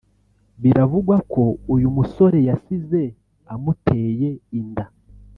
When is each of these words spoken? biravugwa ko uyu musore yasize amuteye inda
biravugwa 0.61 1.15
ko 1.33 1.43
uyu 1.73 1.87
musore 1.97 2.39
yasize 2.49 3.01
amuteye 3.53 4.29
inda 4.59 4.85